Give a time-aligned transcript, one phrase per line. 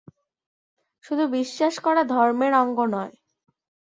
[1.05, 3.13] শুধু বিশ্বাস করা ধর্মের অঙ্গ নয়।